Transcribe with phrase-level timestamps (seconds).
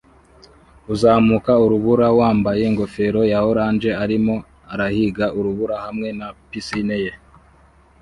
[0.93, 4.35] Uzamuka urubura wambaye ingofero ya orange arimo
[4.73, 7.11] arahiga urubura hamwe na pisine ye